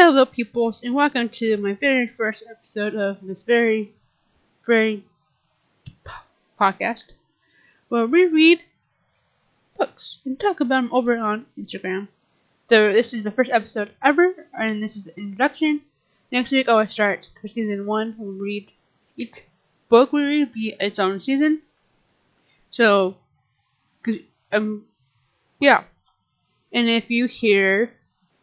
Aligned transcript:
Hello, 0.00 0.24
peoples, 0.24 0.84
and 0.84 0.94
welcome 0.94 1.28
to 1.28 1.56
my 1.56 1.72
very 1.72 2.06
first 2.06 2.44
episode 2.48 2.94
of 2.94 3.16
this 3.20 3.44
very, 3.44 3.92
very 4.64 5.02
podcast 6.56 7.06
where 7.88 8.06
we 8.06 8.26
read 8.26 8.62
books 9.76 10.18
and 10.24 10.38
talk 10.38 10.60
about 10.60 10.82
them 10.82 10.88
over 10.92 11.18
on 11.18 11.46
Instagram. 11.58 12.06
So 12.70 12.92
this 12.92 13.12
is 13.12 13.24
the 13.24 13.32
first 13.32 13.50
episode 13.50 13.90
ever, 14.00 14.46
and 14.56 14.80
this 14.80 14.94
is 14.94 15.02
the 15.02 15.18
introduction. 15.18 15.80
Next 16.30 16.52
week, 16.52 16.68
I 16.68 16.74
will 16.74 16.86
start 16.86 17.28
for 17.40 17.48
season 17.48 17.84
one. 17.84 18.14
We'll 18.18 18.38
read 18.38 18.70
each 19.16 19.40
book 19.88 20.12
we 20.12 20.22
read 20.22 20.52
be 20.52 20.76
its 20.78 21.00
own 21.00 21.20
season. 21.20 21.62
So, 22.70 23.16
um, 24.52 24.84
yeah. 25.58 25.82
And 26.72 26.88
if 26.88 27.10
you 27.10 27.26
hear, 27.26 27.90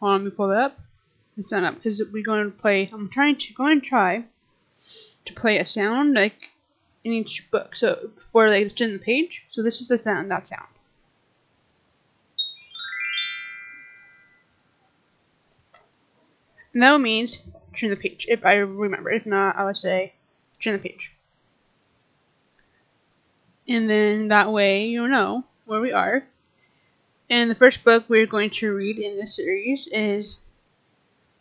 hold 0.00 0.14
on, 0.14 0.24
let 0.24 0.32
me 0.32 0.36
pull 0.36 0.50
it 0.50 0.58
up. 0.58 0.80
It's 1.36 1.50
not 1.50 1.64
up 1.64 1.74
because 1.76 2.02
we're 2.12 2.22
going 2.22 2.44
to 2.44 2.56
play. 2.56 2.90
I'm 2.92 3.08
trying 3.08 3.36
to 3.36 3.54
go 3.54 3.66
and 3.66 3.82
try 3.82 4.24
to 5.24 5.32
play 5.34 5.58
a 5.58 5.66
sound 5.66 6.14
like 6.14 6.50
in 7.02 7.12
each 7.12 7.50
book. 7.50 7.74
So 7.74 8.10
for 8.32 8.48
like 8.48 8.66
it's 8.66 8.80
in 8.80 8.92
the 8.92 8.98
page. 8.98 9.44
So 9.48 9.62
this 9.62 9.80
is 9.80 9.88
the 9.88 9.98
sound. 9.98 10.30
That 10.30 10.48
sound. 10.48 10.68
And 16.72 16.82
that 16.82 17.00
means 17.00 17.38
turn 17.76 17.90
the 17.90 17.96
page. 17.96 18.26
If 18.28 18.44
I 18.44 18.54
remember. 18.54 19.10
If 19.10 19.26
not, 19.26 19.56
I 19.56 19.64
would 19.64 19.76
say 19.76 20.14
turn 20.60 20.74
the 20.74 20.78
page. 20.78 21.12
And 23.66 23.88
then 23.88 24.28
that 24.28 24.52
way 24.52 24.86
you'll 24.86 25.08
know 25.08 25.44
where 25.64 25.80
we 25.80 25.92
are. 25.92 26.24
And 27.30 27.50
the 27.50 27.54
first 27.54 27.82
book 27.82 28.04
we're 28.08 28.26
going 28.26 28.50
to 28.50 28.74
read 28.74 28.98
in 28.98 29.16
this 29.16 29.36
series 29.36 29.88
is 29.90 30.40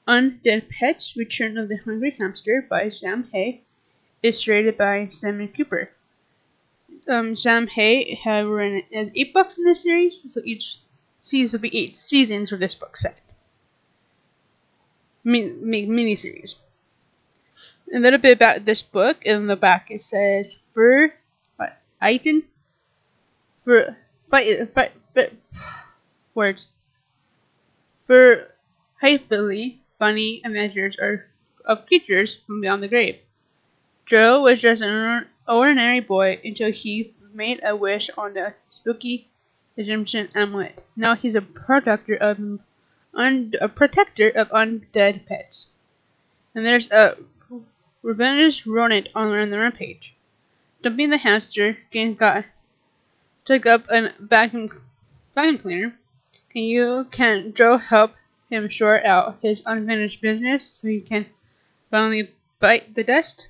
Undead 0.08 0.70
Pets 0.70 1.16
Return 1.16 1.58
of 1.58 1.70
the 1.70 1.78
Hungry 1.78 2.16
Hamster 2.20 2.66
by 2.70 2.90
Sam 2.90 3.30
Hay. 3.32 3.62
Illustrated 4.22 4.78
by 4.78 5.08
Simon 5.08 5.50
Cooper. 5.50 5.90
Um, 7.08 7.36
Sam 7.36 7.68
Hay 7.68 8.16
have 8.24 8.48
written 8.48 9.12
eight 9.16 9.34
books 9.34 9.58
in 9.58 9.66
this 9.66 9.84
series, 9.84 10.26
so 10.30 10.42
each 10.46 10.78
season 11.22 11.58
will 11.58 11.62
be 11.62 11.78
eight 11.78 11.98
seasons 11.98 12.50
for 12.50 12.58
this 12.58 12.76
book 12.76 12.98
set. 12.98 13.18
Min- 15.24 15.60
mini 15.62 16.16
series. 16.16 16.56
A 17.94 18.00
little 18.00 18.20
bit 18.20 18.36
about 18.36 18.66
this 18.66 18.82
book. 18.82 19.18
In 19.24 19.48
the 19.48 19.56
back 19.56 19.92
it 19.92 20.02
says, 20.02 20.58
for 20.74 21.14
what, 21.58 21.78
Aiton? 22.02 22.44
For, 23.64 23.96
fight, 24.30 24.74
fight, 24.74 24.92
fight, 25.14 25.34
words. 26.34 26.68
For 28.08 28.48
hyperbole, 29.00 29.80
funny 30.04 30.42
images 30.44 30.98
are 31.00 31.26
of 31.64 31.86
creatures 31.86 32.36
from 32.46 32.60
beyond 32.60 32.84
the 32.84 32.90
grave. 32.90 33.20
Joe 34.06 34.42
was 34.42 34.60
just 34.60 34.82
an 34.82 35.28
ordinary 35.48 36.02
boy 36.02 36.42
until 36.44 36.74
he 36.74 37.14
made 37.34 37.62
a 37.64 37.74
wish 37.74 38.10
on 38.18 38.34
the 38.34 38.54
spooky 38.70 39.30
Egyptian 39.78 40.28
amulet. 40.36 40.84
Now 40.98 41.16
he's 41.16 41.36
a 41.36 41.42
protector 41.42 42.16
of 42.16 42.38
un- 43.14 43.54
a 43.62 43.70
protector 43.70 44.28
of 44.28 44.50
undead 44.50 45.26
pets. 45.26 45.68
And 46.54 46.66
there's 46.66 46.92
a 46.92 47.16
revenge 48.02 48.68
rodent 48.68 49.08
on 49.16 49.50
the 49.52 49.58
rampage. 49.58 50.18
Dumping 50.82 51.12
the 51.12 51.18
hamster, 51.18 51.78
Gang 51.94 52.16
got 52.16 52.44
took 53.46 53.66
up 53.66 53.86
a 53.90 54.12
vacuum 54.20 54.68
vacuum 55.34 55.60
cleaner. 55.60 55.94
Can 56.52 56.64
you 56.64 57.08
can 57.10 57.54
Joe 57.54 57.78
help 57.78 58.12
him 58.54 58.70
short 58.70 59.04
out 59.04 59.38
his 59.42 59.62
unfinished 59.66 60.22
business 60.22 60.72
so 60.74 60.88
he 60.88 61.02
can 61.02 61.26
finally 61.90 62.32
bite 62.60 62.94
the 62.96 63.04
dust? 63.04 63.50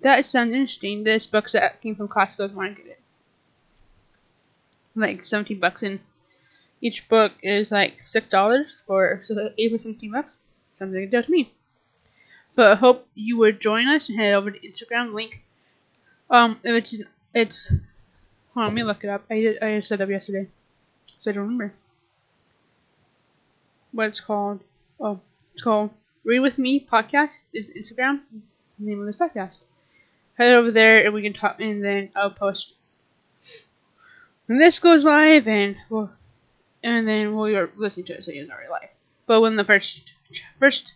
That 0.00 0.26
sounds 0.26 0.52
interesting. 0.52 1.04
This 1.04 1.26
book 1.26 1.50
that 1.50 1.80
came 1.80 1.96
from 1.96 2.08
Costco 2.08 2.50
if 2.50 2.56
I 2.56 2.68
get 2.68 2.86
it. 2.86 3.00
Like 4.94 5.24
17 5.24 5.58
bucks 5.58 5.82
and 5.82 6.00
each 6.80 7.08
book 7.08 7.32
is 7.42 7.72
like 7.72 7.94
six 8.04 8.28
dollars 8.28 8.82
or 8.86 9.22
so 9.26 9.50
eight 9.58 9.72
or 9.72 9.78
seventeen 9.78 10.12
bucks. 10.12 10.36
Something 10.74 11.00
like 11.00 11.10
that 11.10 11.26
to 11.26 11.30
me. 11.30 11.52
But 12.54 12.72
I 12.72 12.74
hope 12.76 13.08
you 13.14 13.38
would 13.38 13.60
join 13.60 13.88
us 13.88 14.08
and 14.08 14.18
head 14.18 14.34
over 14.34 14.50
to 14.50 14.60
Instagram 14.60 15.14
link. 15.14 15.42
Um 16.30 16.60
it's 16.62 16.96
it's 17.34 17.68
hold 18.54 18.64
on, 18.64 18.64
let 18.64 18.74
me 18.74 18.82
look 18.82 19.04
it 19.04 19.10
up. 19.10 19.24
I 19.30 19.34
did 19.40 19.62
I 19.62 19.80
set 19.80 20.00
up 20.00 20.08
yesterday. 20.08 20.48
So 21.20 21.30
I 21.30 21.34
don't 21.34 21.44
remember. 21.44 21.72
What 23.96 24.08
it's 24.08 24.20
called. 24.20 24.60
Oh, 25.00 25.20
it's 25.54 25.62
called 25.62 25.88
Read 26.22 26.40
With 26.40 26.58
Me 26.58 26.86
Podcast 26.86 27.44
is 27.54 27.70
Instagram. 27.70 28.20
the 28.78 28.84
name 28.84 29.00
of 29.00 29.06
this 29.06 29.16
podcast 29.16 29.60
head 30.36 30.52
over 30.52 30.70
there 30.70 31.02
and 31.02 31.14
we 31.14 31.22
can 31.22 31.32
talk 31.32 31.58
and 31.60 31.82
then 31.82 32.10
I'll 32.14 32.28
post 32.28 32.74
when 34.44 34.58
this 34.58 34.80
goes 34.80 35.02
live 35.02 35.48
and 35.48 35.76
we'll 35.88 36.10
and 36.82 37.08
then 37.08 37.34
we'll 37.34 37.68
listening 37.78 38.04
to 38.08 38.12
it 38.12 38.22
so 38.22 38.32
you 38.32 38.46
know 38.46 38.54
it's 38.60 38.70
live. 38.70 38.90
But 39.26 39.40
when 39.40 39.56
the 39.56 39.64
first 39.64 40.02
first 40.60 40.92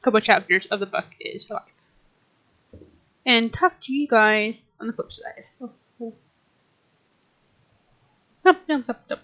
couple 0.00 0.18
chapters 0.20 0.64
of 0.70 0.80
the 0.80 0.86
book 0.86 1.04
is 1.20 1.50
live. 1.50 1.60
And 3.26 3.52
talk 3.52 3.78
to 3.82 3.92
you 3.92 4.08
guys 4.08 4.64
on 4.80 4.86
the 4.86 4.94
flip 4.94 5.12
side. 5.12 5.44
Oh, 5.60 5.70
oh. 6.00 6.14
Up, 8.46 8.56
up. 8.88 9.10